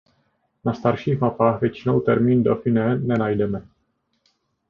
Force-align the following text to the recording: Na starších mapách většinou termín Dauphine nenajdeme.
Na 0.65 0.73
starších 0.73 1.19
mapách 1.21 1.61
většinou 1.61 1.99
termín 1.99 2.43
Dauphine 2.43 2.97
nenajdeme. 2.97 3.67